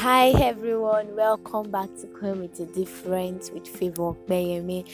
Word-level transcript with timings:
Hi 0.00 0.28
everyone, 0.28 1.16
welcome 1.16 1.72
back 1.72 1.88
to 2.02 2.06
Come 2.06 2.42
with 2.42 2.60
a 2.60 2.66
Difference 2.66 3.50
with 3.50 3.66
Favor 3.66 4.12
Bayemi, 4.28 4.86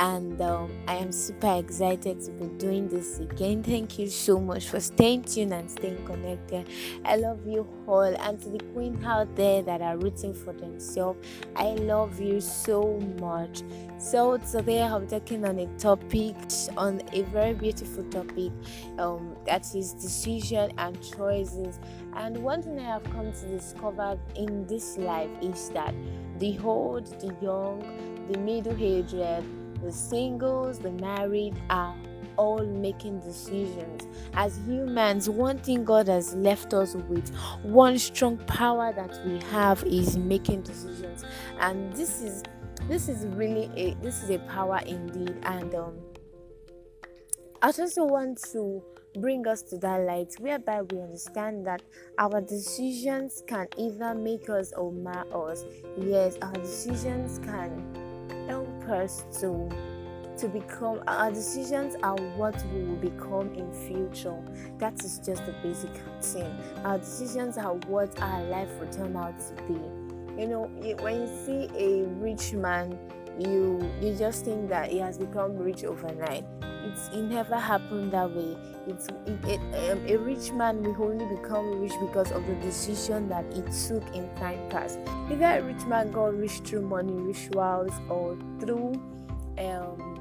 and 0.00 0.40
um, 0.40 0.72
I 0.88 0.94
am 0.94 1.12
super 1.12 1.58
excited 1.58 2.20
to 2.22 2.30
be 2.30 2.46
doing 2.56 2.88
this 2.88 3.20
again. 3.20 3.62
Thank 3.62 3.98
you 3.98 4.08
so 4.08 4.40
much 4.40 4.66
for 4.70 4.80
staying 4.80 5.24
tuned 5.24 5.52
and 5.52 5.70
staying 5.70 6.02
connected. 6.06 6.66
I 7.04 7.16
love 7.16 7.46
you 7.46 7.68
all, 7.86 8.00
and 8.00 8.40
to 8.40 8.48
the 8.48 8.60
queen 8.72 9.04
out 9.04 9.36
there 9.36 9.60
that 9.62 9.82
are 9.82 9.98
rooting 9.98 10.32
for 10.32 10.54
themselves, 10.54 11.24
I 11.54 11.72
love 11.72 12.18
you 12.18 12.40
so 12.40 12.98
much. 13.20 13.62
So 13.98 14.38
today 14.38 14.82
I'm 14.82 15.06
talking 15.06 15.44
on 15.44 15.58
a 15.58 15.66
topic, 15.76 16.34
on 16.78 17.02
a 17.12 17.20
very 17.24 17.52
beautiful 17.52 18.04
topic, 18.04 18.52
um, 18.98 19.36
that 19.44 19.66
is 19.74 19.92
decision 19.92 20.72
and 20.78 20.98
choices. 21.14 21.78
And 22.16 22.38
one 22.38 22.62
thing 22.62 22.78
I 22.78 22.84
have 22.84 23.04
come 23.04 23.32
to 23.32 23.46
discover 23.48 24.18
in 24.34 24.66
this 24.66 24.96
life 24.96 25.30
is 25.42 25.68
that 25.70 25.94
the 26.38 26.58
old, 26.60 27.04
the 27.20 27.36
young, 27.42 28.26
the 28.32 28.38
middle-aged, 28.38 29.44
the 29.82 29.92
singles, 29.92 30.78
the 30.78 30.92
married 30.92 31.54
are 31.70 31.96
all 32.36 32.64
making 32.64 33.20
decisions. 33.20 34.06
As 34.34 34.58
humans, 34.66 35.28
one 35.28 35.58
thing 35.58 35.84
God 35.84 36.08
has 36.08 36.34
left 36.34 36.72
us 36.72 36.94
with, 36.94 37.34
one 37.62 37.98
strong 37.98 38.38
power 38.38 38.92
that 38.92 39.24
we 39.26 39.38
have 39.50 39.82
is 39.84 40.16
making 40.16 40.62
decisions. 40.62 41.24
And 41.58 41.92
this 41.92 42.22
is 42.22 42.42
this 42.88 43.08
is 43.08 43.26
really 43.26 43.70
a 43.76 43.94
this 44.02 44.22
is 44.22 44.30
a 44.30 44.38
power 44.40 44.80
indeed. 44.86 45.36
And 45.42 45.74
um 45.74 45.98
I 47.62 47.66
also 47.66 48.04
want 48.04 48.42
to 48.52 48.82
bring 49.18 49.46
us 49.46 49.60
to 49.62 49.76
that 49.78 50.00
light 50.02 50.34
whereby 50.38 50.80
we 50.82 51.00
understand 51.00 51.66
that 51.66 51.82
our 52.18 52.40
decisions 52.40 53.42
can 53.46 53.66
either 53.76 54.14
make 54.14 54.48
us 54.48 54.72
or 54.72 54.92
mar 54.92 55.26
us. 55.34 55.64
Yes, 55.98 56.38
our 56.40 56.52
decisions 56.52 57.38
can 57.40 58.09
us 58.90 59.24
to 59.40 59.68
to 60.36 60.48
become 60.48 61.02
our 61.06 61.30
decisions 61.30 61.96
are 62.02 62.16
what 62.36 62.56
we 62.72 62.82
will 62.84 62.96
become 62.96 63.52
in 63.54 63.70
future. 63.72 64.36
That 64.78 65.04
is 65.04 65.18
just 65.18 65.44
the 65.44 65.52
basic 65.62 65.90
thing. 66.22 66.56
Our 66.82 66.98
decisions 66.98 67.58
are 67.58 67.74
what 67.74 68.18
our 68.22 68.42
life 68.44 68.70
will 68.80 68.90
turn 68.90 69.16
out 69.16 69.34
to 69.38 69.62
be. 69.64 69.74
You 70.40 70.48
know 70.48 70.62
when 71.02 71.20
you 71.20 71.28
see 71.44 71.68
a 71.76 72.06
rich 72.20 72.54
man 72.54 72.98
you 73.40 73.90
you 74.00 74.14
just 74.14 74.44
think 74.44 74.68
that 74.68 74.90
he 74.90 74.98
has 74.98 75.18
become 75.18 75.56
rich 75.56 75.84
overnight. 75.84 76.44
It's 76.84 77.08
it 77.08 77.22
never 77.22 77.56
happened 77.56 78.12
that 78.12 78.30
way. 78.30 78.56
It's 78.86 79.08
it, 79.26 79.44
it, 79.44 79.90
um, 79.90 80.04
a 80.06 80.16
rich 80.16 80.52
man 80.52 80.82
will 80.82 81.02
only 81.02 81.26
become 81.36 81.80
rich 81.80 81.92
because 82.00 82.32
of 82.32 82.46
the 82.46 82.54
decision 82.56 83.28
that 83.28 83.44
he 83.52 83.62
took 83.62 84.04
in 84.14 84.28
time 84.36 84.68
past. 84.70 84.98
Either 85.30 85.60
a 85.60 85.62
rich 85.62 85.84
man 85.86 86.10
got 86.12 86.36
rich 86.36 86.60
through 86.64 86.82
money 86.82 87.12
rituals 87.12 87.92
or 88.08 88.36
through 88.60 88.94
um 89.58 90.20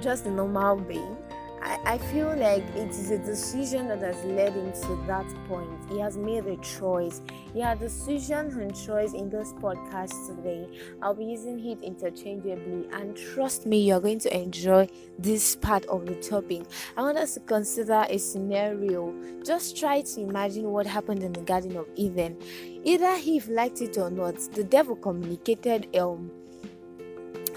just 0.00 0.26
a 0.26 0.30
normal 0.30 0.76
being 0.76 1.16
I, 1.62 1.78
I 1.84 1.98
feel 1.98 2.34
like 2.36 2.64
it 2.74 2.90
is 2.90 3.10
a 3.10 3.18
decision 3.18 3.88
that 3.88 4.00
has 4.00 4.24
led 4.24 4.54
him 4.54 4.72
to 4.72 5.04
that 5.06 5.26
point. 5.46 5.68
He 5.90 5.98
has 5.98 6.16
made 6.16 6.46
a 6.46 6.56
choice. 6.56 7.20
Yeah, 7.54 7.74
decision 7.74 8.48
and 8.60 8.74
choice 8.74 9.12
in 9.12 9.28
this 9.28 9.52
podcast 9.54 10.14
today. 10.26 10.66
I'll 11.02 11.14
be 11.14 11.24
using 11.26 11.64
it 11.64 11.82
interchangeably, 11.82 12.88
and 12.92 13.16
trust 13.16 13.66
me, 13.66 13.82
you're 13.82 14.00
going 14.00 14.20
to 14.20 14.34
enjoy 14.34 14.88
this 15.18 15.56
part 15.56 15.84
of 15.86 16.06
the 16.06 16.14
topic. 16.14 16.62
I 16.96 17.02
want 17.02 17.18
us 17.18 17.34
to 17.34 17.40
consider 17.40 18.06
a 18.08 18.18
scenario. 18.18 19.14
Just 19.44 19.76
try 19.76 20.00
to 20.00 20.20
imagine 20.20 20.70
what 20.70 20.86
happened 20.86 21.22
in 21.22 21.32
the 21.32 21.42
Garden 21.42 21.76
of 21.76 21.86
Eden. 21.94 22.38
Either 22.84 23.16
Eve 23.22 23.48
liked 23.48 23.82
it 23.82 23.98
or 23.98 24.10
not, 24.10 24.36
the 24.52 24.64
devil 24.64 24.96
communicated 24.96 25.94
um 25.96 26.30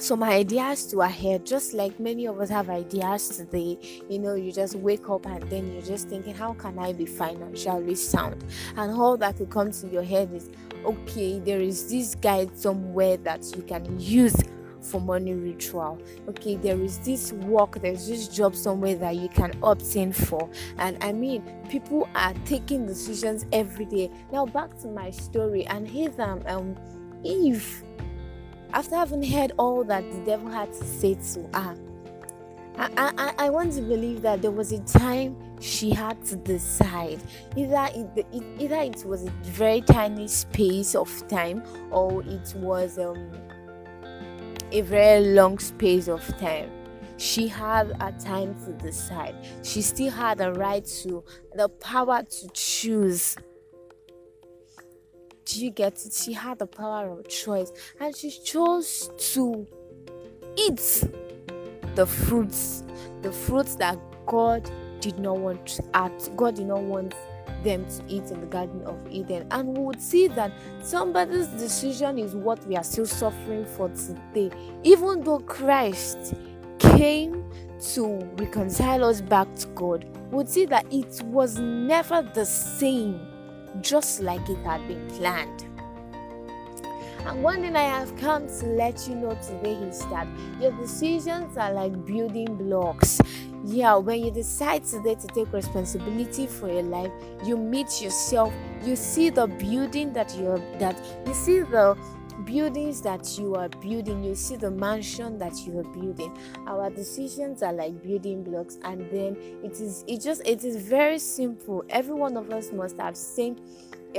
some 0.04 0.22
ideas 0.22 0.86
to 0.86 1.02
our 1.02 1.08
head 1.08 1.46
just 1.46 1.74
like 1.74 1.98
many 1.98 2.26
of 2.26 2.38
us 2.42 2.50
have 2.50 2.70
ideas 2.70 3.38
today 3.38 3.78
you 4.10 4.20
know 4.20 4.36
you 4.36 4.52
just 4.52 4.76
wake 4.76 5.10
up 5.10 5.26
and 5.26 5.42
then 5.50 5.72
you're 5.72 5.82
just 5.82 6.10
thinking 6.10 6.34
how 6.34 6.54
can 6.56 6.78
i 6.78 6.92
be 6.92 7.06
financially 7.06 7.96
sound? 7.96 8.44
And 8.76 8.92
all 8.92 9.16
that 9.16 9.40
will 9.40 9.46
come 9.46 9.72
to 9.72 9.88
your 9.88 10.04
head 10.04 10.34
is 10.34 10.50
okay 10.84 11.40
there 11.40 11.62
is 11.62 11.90
this 11.90 12.16
guide 12.16 12.58
somewhere 12.58 13.16
that 13.18 13.46
you 13.56 13.64
can 13.64 13.98
use 13.98 14.36
for 14.82 15.00
money 15.00 15.34
ritual. 15.34 15.98
Okay 16.28 16.58
there 16.58 16.82
is 16.82 17.00
this 17.00 17.32
work 17.32 17.82
there's 17.82 18.06
this 18.06 18.28
job 18.28 18.58
somewhere 18.58 18.96
that 18.96 19.16
you 19.16 19.30
can 19.30 19.54
opt 19.64 19.96
in 19.96 20.12
for. 20.12 20.50
And 20.80 21.02
i 21.02 21.14
mean 21.14 21.44
people 21.70 22.10
are 22.14 22.34
taking 22.44 22.86
decisions 22.86 23.46
every 23.54 23.86
day. 23.86 24.12
Now 24.34 24.46
back 24.46 24.78
to 24.80 24.88
my 24.88 25.12
story 25.12 25.66
and 25.68 25.88
here's 25.88 26.20
um, 26.20 26.44
um 26.46 26.76
eve 27.24 27.84
after 28.74 28.96
having 28.96 29.24
heard 29.24 29.52
all 29.58 29.84
that 29.84 30.10
the 30.12 30.20
devil 30.26 30.50
had 30.50 30.74
to 30.74 30.84
say 30.84 31.14
to 31.14 31.42
her, 31.54 31.78
I, 32.76 32.90
I, 32.98 33.34
I 33.46 33.50
want 33.52 33.74
to 33.74 33.82
believe 33.82 34.24
that 34.24 34.42
there 34.42 34.52
was 34.52 34.72
a 34.72 34.80
time 34.80 35.36
she 35.62 35.92
had 35.92 36.24
to 36.26 36.36
decide. 36.36 37.22
Either 37.56 37.88
it, 37.94 38.26
either 38.60 38.78
it 38.78 39.06
was 39.06 39.26
a 39.26 39.30
very 39.44 39.82
tiny 39.82 40.28
space 40.28 40.96
of 40.96 41.28
time 41.28 41.64
or 41.92 42.24
it 42.24 42.54
was 42.58 42.98
um, 42.98 43.32
a 44.72 44.82
very 44.82 45.24
long 45.34 45.60
space 45.60 46.08
of 46.08 46.26
time. 46.40 46.72
She 47.18 47.48
had 47.48 47.92
a 48.02 48.12
time 48.14 48.56
to 48.66 48.74
decide. 48.84 49.36
She 49.62 49.84
still 49.84 50.10
had 50.10 50.40
the 50.40 50.52
right 50.54 50.84
to 51.04 51.24
the 51.56 51.70
power 51.70 52.24
to 52.24 52.50
choose 52.54 53.36
do 55.46 55.64
you 55.64 55.72
get 55.72 56.06
it? 56.06 56.14
She 56.14 56.34
had 56.34 56.60
the 56.60 56.68
power 56.68 57.10
of 57.12 57.28
choice 57.28 57.72
and 58.00 58.16
she 58.16 58.30
chose 58.30 59.12
to 59.34 59.68
eat 60.56 61.04
the 61.96 62.06
fruits, 62.06 62.84
the 63.22 63.32
fruits 63.32 63.76
that 63.76 63.98
God 64.26 64.70
did 65.00 65.20
not 65.20 65.38
want 65.38 65.80
at 65.94 66.30
God 66.36 66.56
did 66.56 66.68
not 66.68 66.82
want 66.82 67.14
them 67.64 67.86
to 67.86 68.04
eat 68.08 68.30
in 68.32 68.40
the 68.42 68.48
Garden 68.48 68.82
of 68.84 68.98
Eden. 69.10 69.48
And 69.52 69.78
we 69.78 69.84
would 69.84 70.02
see 70.02 70.28
that 70.30 70.52
somebody's 70.82 71.48
decision 71.48 72.18
is 72.18 72.36
what 72.36 72.66
we 72.68 72.76
are 72.76 72.84
still 72.84 73.06
suffering 73.06 73.66
for 73.66 73.90
today. 73.90 74.52
Even 74.84 75.24
though 75.24 75.40
Christ 75.40 76.36
came 76.80 77.44
to 77.94 78.18
reconcile 78.38 79.04
us 79.04 79.22
back 79.22 79.54
to 79.56 79.68
God, 79.70 80.06
we 80.32 80.38
would 80.38 80.50
see 80.50 80.66
that 80.66 80.86
it 80.92 81.22
was 81.24 81.58
never 81.60 82.22
the 82.22 82.46
same 82.46 83.20
just 83.82 84.22
like 84.22 84.48
it 84.50 84.64
had 84.64 84.88
been 84.88 85.08
planned. 85.10 85.66
And 87.26 87.42
one 87.42 87.62
thing 87.62 87.76
I 87.76 87.84
have 87.84 88.16
come 88.18 88.48
to 88.48 88.66
let 88.66 89.08
you 89.08 89.16
know 89.16 89.38
today 89.48 89.76
is 89.76 90.00
that 90.08 90.28
your 90.60 90.72
decisions 90.74 91.58
are 91.58 91.72
like 91.72 92.06
building 92.06 92.56
blocks. 92.56 93.22
Yeah, 93.64 93.96
when 93.96 94.26
you 94.26 94.30
decide 94.30 94.84
today 94.84 95.16
to 95.16 95.28
take 95.28 95.54
responsibility 95.54 96.48
for 96.48 96.68
your 96.68 96.84
life, 96.84 97.12
you 97.46 97.56
meet 97.56 98.02
yourself, 98.02 98.54
you 98.84 98.98
see 98.98 99.30
the 99.30 99.48
building 99.48 100.12
that 100.14 100.36
you're 100.36 100.60
that 100.80 101.02
you 101.26 101.34
see 101.34 101.60
the 101.60 101.98
buildings 102.46 103.02
that 103.02 103.38
you 103.38 103.56
are 103.56 103.70
building 103.70 104.24
you 104.24 104.36
see 104.36 104.56
the 104.56 104.72
mansion 104.72 105.38
that 105.38 105.66
you 105.66 105.80
are 105.80 105.84
building. 105.84 106.36
Our 106.68 106.90
decisions 106.90 107.64
are 107.64 107.74
like 107.74 108.02
building 108.04 108.44
blocks 108.44 108.78
and 108.84 109.10
then 109.12 109.38
it 109.64 109.80
is 109.80 110.04
it 110.08 110.22
just 110.22 110.42
it 110.46 110.64
is 110.64 110.78
very 110.78 111.20
simple. 111.20 111.84
Every 111.90 112.16
one 112.16 112.38
of 112.38 112.50
us 112.52 112.72
must 112.72 112.98
have 112.98 113.16
seen 113.18 113.60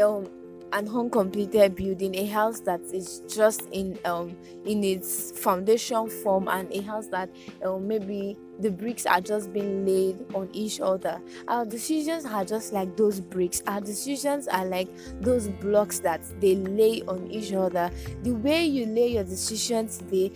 um 0.01 0.29
an 0.73 0.89
uncompleted 0.89 1.77
building, 1.77 2.17
a 2.17 2.27
house 2.27 2.59
that 2.61 2.81
is 2.93 3.23
just 3.29 3.63
in 3.71 3.99
um 4.05 4.37
in 4.67 4.83
its 4.83 5.31
foundation 5.39 6.09
form, 6.11 6.49
and 6.49 6.73
a 6.73 6.83
house 6.83 7.07
that 7.09 7.31
um, 7.65 7.87
maybe 7.87 8.37
the 8.61 8.71
bricks 8.71 9.07
are 9.07 9.21
just 9.21 9.53
being 9.53 9.85
laid 9.85 10.25
on 10.35 10.49
each 10.53 10.81
other. 10.81 11.21
Our 11.49 11.65
decisions 11.65 12.25
are 12.25 12.45
just 12.45 12.73
like 12.73 12.97
those 12.97 13.21
bricks. 13.21 13.63
Our 13.67 13.81
decisions 13.81 14.49
are 14.49 14.65
like 14.65 14.89
those 15.21 15.49
blocks 15.49 15.99
that 16.01 16.23
they 16.41 16.57
lay 16.57 17.03
on 17.03 17.31
each 17.31 17.53
other. 17.53 17.91
The 18.23 18.33
way 18.33 18.65
you 18.65 18.87
lay 18.87 19.09
your 19.09 19.25
decision 19.25 19.89
today 19.89 20.33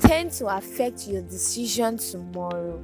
tend 0.00 0.32
to 0.32 0.46
affect 0.46 1.06
your 1.06 1.22
decision 1.22 1.98
tomorrow. 1.98 2.82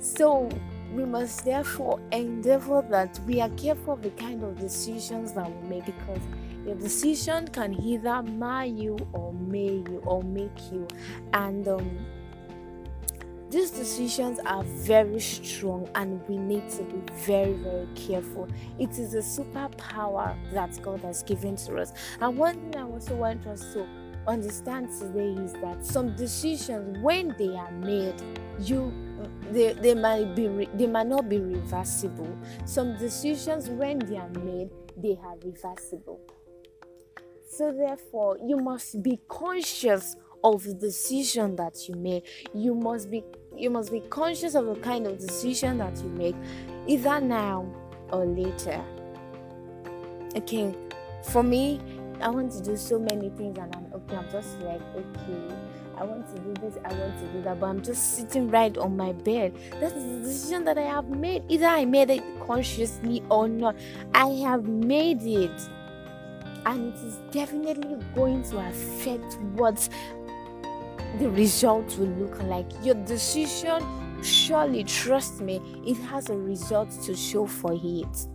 So 0.00 0.48
we 0.92 1.04
must 1.04 1.44
therefore 1.44 2.00
endeavor 2.12 2.84
that 2.90 3.18
we 3.26 3.40
are 3.40 3.48
careful 3.50 3.94
of 3.94 4.02
the 4.02 4.10
kind 4.10 4.42
of 4.42 4.58
decisions 4.58 5.32
that 5.32 5.50
we 5.50 5.68
make 5.68 5.86
because 5.86 6.20
your 6.66 6.74
decision 6.74 7.48
can 7.48 7.74
either 7.82 8.22
mar 8.22 8.66
you 8.66 8.96
or 9.12 9.32
make 9.32 9.88
you 9.88 10.02
or 10.04 10.22
make 10.22 10.70
you 10.70 10.86
and 11.32 11.66
um, 11.66 11.98
these 13.52 13.70
decisions 13.70 14.40
are 14.46 14.64
very 14.64 15.20
strong 15.20 15.86
and 15.94 16.26
we 16.26 16.38
need 16.38 16.66
to 16.70 16.82
be 16.84 17.02
very 17.16 17.52
very 17.52 17.86
careful. 17.94 18.48
It 18.78 18.98
is 18.98 19.12
a 19.12 19.18
superpower 19.18 20.34
that 20.52 20.80
god 20.82 21.00
has 21.00 21.22
given 21.22 21.56
to 21.56 21.76
us. 21.76 21.92
And 22.20 22.36
one 22.38 22.54
thing 22.54 22.76
i 22.76 22.82
also 22.82 23.14
want 23.14 23.46
us 23.46 23.74
to 23.74 23.86
understand 24.26 24.88
today 24.98 25.34
is 25.42 25.52
that 25.54 25.84
some 25.84 26.16
decisions 26.16 26.96
when 27.02 27.34
they 27.38 27.54
are 27.54 27.72
made 27.72 28.14
you 28.60 28.92
they, 29.50 29.72
they 29.74 29.94
might 29.94 30.34
be 30.34 30.48
re- 30.48 30.68
they 30.74 30.86
might 30.86 31.06
not 31.06 31.28
be 31.28 31.38
reversible. 31.38 32.34
Some 32.64 32.96
decisions 32.96 33.68
when 33.68 33.98
they 33.98 34.16
are 34.16 34.30
made 34.30 34.70
they 34.96 35.18
are 35.22 35.36
reversible. 35.44 36.20
So 37.50 37.70
therefore 37.70 38.38
you 38.42 38.56
must 38.56 39.02
be 39.02 39.20
conscious 39.28 40.16
of 40.44 40.64
the 40.64 40.74
decision 40.74 41.56
that 41.56 41.88
you 41.88 41.94
make 41.94 42.48
you 42.54 42.74
must 42.74 43.10
be 43.10 43.22
you 43.56 43.70
must 43.70 43.92
be 43.92 44.00
conscious 44.10 44.54
of 44.54 44.66
the 44.66 44.74
kind 44.76 45.06
of 45.06 45.18
decision 45.18 45.78
that 45.78 45.96
you 45.98 46.08
make 46.10 46.36
either 46.86 47.20
now 47.20 47.66
or 48.10 48.24
later 48.24 48.82
okay 50.36 50.74
for 51.24 51.42
me 51.42 51.80
i 52.20 52.28
want 52.28 52.50
to 52.50 52.62
do 52.62 52.76
so 52.76 52.98
many 52.98 53.30
things 53.30 53.56
and 53.58 53.74
i'm 53.76 53.92
okay 53.94 54.16
i'm 54.16 54.30
just 54.30 54.58
like 54.60 54.80
okay 54.96 55.54
I 56.02 56.04
want 56.04 56.26
to 56.34 56.42
do 56.42 56.54
this, 56.60 56.78
I 56.84 56.92
want 56.94 57.18
to 57.18 57.26
do 57.32 57.42
that, 57.42 57.60
but 57.60 57.66
I'm 57.66 57.82
just 57.82 58.16
sitting 58.16 58.50
right 58.50 58.76
on 58.76 58.96
my 58.96 59.12
bed. 59.12 59.54
That 59.80 59.92
is 59.92 60.04
the 60.04 60.18
decision 60.18 60.64
that 60.64 60.78
I 60.78 60.82
have 60.82 61.08
made. 61.08 61.44
Either 61.48 61.66
I 61.66 61.84
made 61.84 62.10
it 62.10 62.24
consciously 62.44 63.22
or 63.30 63.46
not, 63.46 63.76
I 64.14 64.26
have 64.44 64.64
made 64.64 65.22
it. 65.22 65.68
And 66.64 66.92
it 66.92 67.00
is 67.04 67.18
definitely 67.30 67.98
going 68.14 68.42
to 68.50 68.58
affect 68.58 69.38
what 69.54 69.88
the 71.18 71.30
result 71.30 71.96
will 71.98 72.08
look 72.08 72.42
like. 72.44 72.66
Your 72.82 72.94
decision, 72.94 73.84
surely, 74.22 74.84
trust 74.84 75.40
me, 75.40 75.60
it 75.86 75.96
has 75.98 76.30
a 76.30 76.36
result 76.36 76.90
to 77.02 77.14
show 77.14 77.46
for 77.46 77.72
it. 77.72 78.26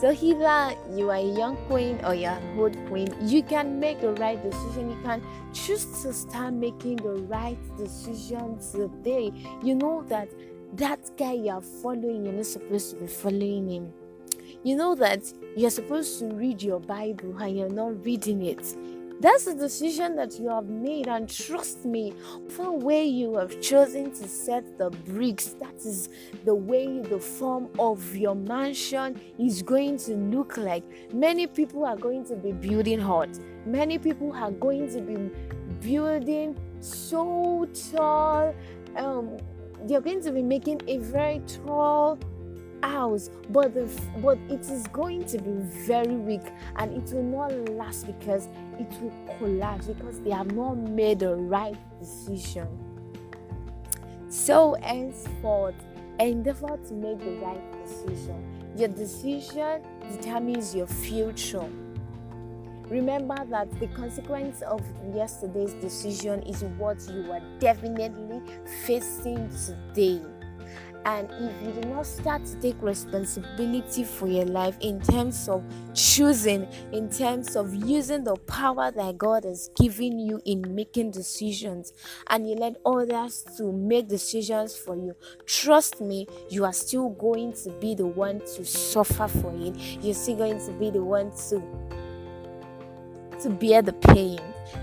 So 0.00 0.12
either 0.12 0.76
you 0.94 1.10
are 1.10 1.16
a 1.16 1.22
young 1.22 1.56
queen 1.66 1.98
or 2.04 2.14
you're 2.14 2.30
an 2.30 2.58
old 2.58 2.76
queen, 2.86 3.08
you 3.20 3.42
can 3.42 3.80
make 3.80 4.00
the 4.00 4.12
right 4.12 4.40
decision. 4.40 4.90
You 4.90 4.98
can 5.02 5.20
choose 5.52 5.84
to 6.02 6.12
start 6.12 6.54
making 6.54 6.96
the 6.96 7.14
right 7.26 7.58
decision 7.76 8.60
today. 8.70 9.32
You 9.60 9.74
know 9.74 10.04
that 10.08 10.28
that 10.74 11.10
guy 11.16 11.32
you 11.32 11.50
are 11.50 11.60
following, 11.60 12.26
you're 12.26 12.34
not 12.34 12.46
supposed 12.46 12.90
to 12.92 12.96
be 12.96 13.06
following 13.08 13.68
him. 13.68 13.92
You 14.62 14.76
know 14.76 14.94
that 14.94 15.32
you're 15.56 15.70
supposed 15.70 16.20
to 16.20 16.26
read 16.26 16.62
your 16.62 16.78
Bible 16.78 17.36
and 17.38 17.56
you're 17.56 17.68
not 17.68 18.04
reading 18.04 18.42
it. 18.42 18.76
That's 19.20 19.46
the 19.46 19.54
decision 19.54 20.14
that 20.14 20.38
you 20.38 20.48
have 20.48 20.68
made, 20.68 21.08
and 21.08 21.28
trust 21.28 21.84
me, 21.84 22.14
the 22.50 22.70
where 22.70 23.02
you 23.02 23.34
have 23.34 23.60
chosen 23.60 24.12
to 24.12 24.28
set 24.28 24.78
the 24.78 24.90
bricks, 24.90 25.56
that 25.60 25.74
is 25.84 26.08
the 26.44 26.54
way 26.54 27.00
the 27.00 27.18
form 27.18 27.68
of 27.80 28.14
your 28.14 28.36
mansion 28.36 29.20
is 29.36 29.60
going 29.60 29.96
to 29.98 30.14
look 30.14 30.56
like. 30.56 30.84
Many 31.12 31.48
people 31.48 31.84
are 31.84 31.96
going 31.96 32.26
to 32.26 32.36
be 32.36 32.52
building 32.52 33.00
hot, 33.00 33.30
many 33.66 33.98
people 33.98 34.32
are 34.32 34.52
going 34.52 34.88
to 34.92 35.00
be 35.00 35.16
building 35.80 36.56
so 36.78 37.68
tall. 37.90 38.54
Um, 38.94 39.36
they're 39.82 40.00
going 40.00 40.22
to 40.22 40.32
be 40.32 40.42
making 40.42 40.80
a 40.86 40.98
very 40.98 41.40
tall 41.64 42.18
house 42.82 43.30
but 43.50 43.74
the 43.74 43.88
but 44.18 44.38
it 44.48 44.60
is 44.60 44.86
going 44.88 45.24
to 45.24 45.38
be 45.38 45.52
very 45.86 46.16
weak 46.16 46.42
and 46.76 46.96
it 46.96 47.14
will 47.14 47.22
not 47.22 47.52
last 47.70 48.06
because 48.06 48.48
it 48.78 48.90
will 49.00 49.12
collapse 49.38 49.86
because 49.86 50.20
they 50.20 50.30
have 50.30 50.52
not 50.52 50.76
made 50.76 51.20
the 51.20 51.34
right 51.34 51.76
decision. 52.00 52.66
So 54.28 54.76
henceforth 54.82 55.74
endeavor 56.20 56.76
to 56.88 56.94
make 56.94 57.18
the 57.18 57.38
right 57.40 57.84
decision. 57.84 58.44
Your 58.76 58.88
decision 58.88 59.82
determines 60.10 60.74
your 60.74 60.86
future. 60.86 61.68
Remember 62.88 63.36
that 63.50 63.70
the 63.80 63.86
consequence 63.88 64.62
of 64.62 64.80
yesterday's 65.14 65.74
decision 65.74 66.42
is 66.42 66.64
what 66.78 66.98
you 67.10 67.30
are 67.32 67.42
definitely 67.58 68.40
facing 68.86 69.50
today 69.66 70.22
and 71.08 71.30
if 71.40 71.62
you 71.62 71.80
do 71.80 71.88
not 71.88 72.04
start 72.04 72.44
to 72.44 72.54
take 72.60 72.76
responsibility 72.82 74.04
for 74.04 74.28
your 74.28 74.44
life 74.44 74.76
in 74.80 75.00
terms 75.00 75.48
of 75.48 75.64
choosing, 75.94 76.68
in 76.92 77.08
terms 77.08 77.56
of 77.56 77.72
using 77.72 78.24
the 78.24 78.36
power 78.46 78.90
that 78.90 79.16
God 79.16 79.44
has 79.44 79.70
given 79.74 80.18
you 80.18 80.38
in 80.44 80.74
making 80.74 81.12
decisions, 81.12 81.94
and 82.28 82.46
you 82.46 82.56
let 82.56 82.76
others 82.84 83.46
to 83.56 83.72
make 83.72 84.08
decisions 84.08 84.76
for 84.76 84.96
you, 84.96 85.14
trust 85.46 86.02
me, 86.02 86.26
you 86.50 86.66
are 86.66 86.74
still 86.74 87.08
going 87.08 87.54
to 87.54 87.70
be 87.80 87.94
the 87.94 88.06
one 88.06 88.40
to 88.40 88.62
suffer 88.66 89.28
for 89.28 89.54
it. 89.56 89.74
You're 90.02 90.12
still 90.12 90.36
going 90.36 90.58
to 90.58 90.72
be 90.72 90.90
the 90.90 91.02
one 91.02 91.30
to 91.48 91.62
to 93.40 93.48
bear 93.48 93.80
the 93.80 93.94
pain. 93.94 94.40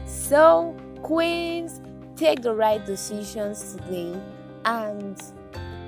So, 0.08 0.76
queens, 1.04 1.82
take 2.16 2.42
the 2.42 2.56
right 2.56 2.84
decisions 2.84 3.76
today 3.76 4.20
and 4.64 5.22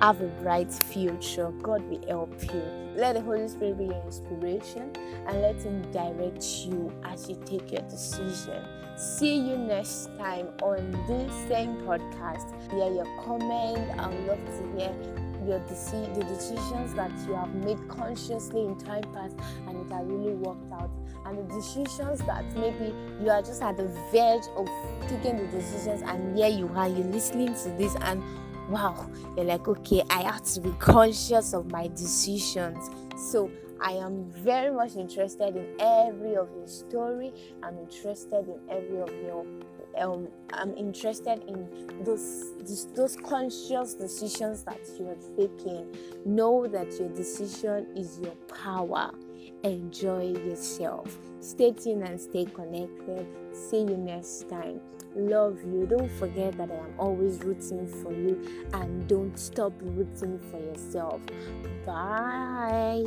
have 0.00 0.20
a 0.20 0.26
bright 0.42 0.72
future. 0.72 1.50
God 1.62 1.82
will 1.88 2.06
help 2.06 2.42
you. 2.52 2.62
Let 2.94 3.14
the 3.14 3.20
Holy 3.20 3.48
Spirit 3.48 3.78
be 3.78 3.84
your 3.84 4.02
inspiration 4.04 4.92
and 5.26 5.40
let 5.40 5.56
Him 5.62 5.82
direct 5.92 6.44
you 6.64 6.92
as 7.04 7.28
you 7.28 7.40
take 7.44 7.72
your 7.72 7.82
decision. 7.82 8.64
See 8.96 9.36
you 9.36 9.56
next 9.56 10.10
time 10.18 10.48
on 10.62 10.90
this 11.06 11.32
same 11.48 11.76
podcast. 11.82 12.50
Hear 12.70 12.92
your 12.92 13.06
comment. 13.24 13.98
I 13.98 14.08
would 14.08 14.26
love 14.26 14.44
to 14.44 14.78
hear 14.78 15.18
your 15.46 15.60
deci- 15.60 16.14
the 16.14 16.24
decisions 16.24 16.94
that 16.94 17.12
you 17.26 17.34
have 17.34 17.54
made 17.54 17.78
consciously 17.88 18.64
in 18.64 18.76
time 18.76 19.04
past 19.14 19.36
and 19.68 19.76
it 19.78 19.92
has 19.92 20.04
really 20.04 20.34
worked 20.34 20.72
out 20.72 20.90
and 21.26 21.38
the 21.38 21.54
decisions 21.54 22.20
that 22.20 22.44
maybe 22.56 22.92
you 23.22 23.30
are 23.30 23.40
just 23.40 23.62
at 23.62 23.76
the 23.76 23.86
verge 24.12 24.42
of 24.56 24.68
taking 25.08 25.36
the 25.36 25.46
decisions 25.46 26.02
and 26.02 26.36
here 26.36 26.48
you 26.48 26.68
are 26.74 26.88
you're 26.88 27.06
listening 27.06 27.54
to 27.54 27.70
this 27.78 27.94
and 28.02 28.22
wow, 28.68 29.10
you're 29.36 29.46
like, 29.46 29.66
okay, 29.68 30.02
I 30.10 30.22
have 30.22 30.42
to 30.54 30.60
be 30.60 30.70
conscious 30.78 31.52
of 31.54 31.70
my 31.70 31.88
decisions. 31.88 32.90
So 33.16 33.50
I 33.80 33.92
am 33.92 34.30
very 34.30 34.74
much 34.74 34.96
interested 34.96 35.56
in 35.56 35.74
every 35.80 36.34
of 36.36 36.48
your 36.54 36.66
story. 36.66 37.32
I'm 37.62 37.78
interested 37.78 38.48
in 38.48 38.60
every 38.70 39.00
of 39.00 39.10
your 39.22 39.46
um, 39.98 40.28
I'm 40.52 40.76
interested 40.76 41.42
in 41.48 42.04
those, 42.04 42.56
those 42.58 42.92
those 42.92 43.16
conscious 43.16 43.94
decisions 43.94 44.62
that 44.64 44.80
you 44.98 45.08
are 45.08 45.36
taking. 45.36 45.96
Know 46.24 46.66
that 46.68 46.92
your 46.98 47.08
decision 47.08 47.88
is 47.96 48.18
your 48.20 48.34
power. 48.62 49.12
Enjoy 49.64 50.32
yourself. 50.32 51.18
Stay 51.40 51.72
tuned 51.72 52.04
and 52.04 52.20
stay 52.20 52.44
connected. 52.44 53.26
See 53.52 53.80
you 53.80 53.96
next 53.96 54.48
time 54.48 54.80
love 55.18 55.58
you. 55.64 55.86
Don't 55.86 56.10
forget 56.12 56.56
that 56.58 56.70
I 56.70 56.74
am 56.74 56.94
always 56.98 57.42
rooting 57.42 57.86
for 57.86 58.12
you 58.12 58.66
and 58.72 59.06
don't 59.08 59.38
stop 59.38 59.72
rooting 59.80 60.38
for 60.50 60.58
yourself. 60.58 61.20
Bye. 61.84 63.04